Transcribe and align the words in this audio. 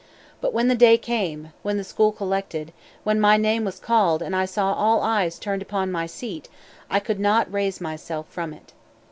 But 0.41 0.51
when 0.51 0.67
the 0.67 0.73
day 0.73 0.97
came, 0.97 1.53
when 1.61 1.77
the 1.77 1.83
school 1.83 2.11
collected, 2.11 2.73
when 3.03 3.19
my 3.21 3.37
name 3.37 3.63
was 3.63 3.77
called 3.79 4.23
and 4.23 4.35
I 4.35 4.45
saw 4.45 4.73
all 4.73 5.03
eyes 5.03 5.37
turned 5.37 5.61
upon 5.61 5.91
my 5.91 6.07
seat, 6.07 6.49
I 6.89 6.99
could 6.99 7.19
not 7.19 7.53
raise 7.53 7.79
myself 7.79 8.25
from 8.27 8.51
it. 8.51 8.73